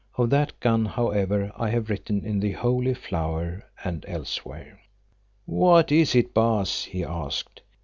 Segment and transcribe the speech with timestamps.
[0.17, 4.79] Of that gun, however, I have written in "The Holy Flower" and elsewhere.
[5.45, 7.61] "What is it, Baas?" he asked.